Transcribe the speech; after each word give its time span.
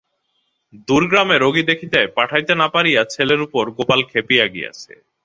দূর 0.87 1.03
গ্রামে 1.09 1.35
রোগী 1.37 1.63
দেখিতে 1.63 1.99
পাঠাইতে 2.17 2.53
না 2.55 2.67
পারিয়া 2.75 3.01
ছেলের 3.13 3.39
উপর 3.41 3.63
গোপাল 3.77 3.99
খেপিয়া 4.11 4.45
গিয়াছে। 4.53 4.93